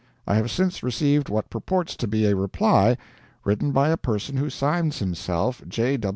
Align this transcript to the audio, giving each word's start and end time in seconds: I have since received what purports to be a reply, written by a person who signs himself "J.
I 0.25 0.33
have 0.33 0.49
since 0.49 0.81
received 0.81 1.29
what 1.29 1.51
purports 1.51 1.95
to 1.97 2.07
be 2.07 2.25
a 2.25 2.35
reply, 2.35 2.97
written 3.45 3.71
by 3.71 3.89
a 3.89 3.97
person 3.97 4.35
who 4.35 4.49
signs 4.49 4.97
himself 4.97 5.61
"J. 5.67 5.99